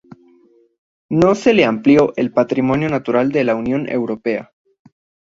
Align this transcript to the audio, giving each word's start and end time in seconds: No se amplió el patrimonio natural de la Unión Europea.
No 1.11 1.35
se 1.35 1.63
amplió 1.63 2.13
el 2.15 2.31
patrimonio 2.33 2.89
natural 2.89 3.31
de 3.31 3.43
la 3.43 3.53
Unión 3.53 3.87
Europea. 3.87 4.51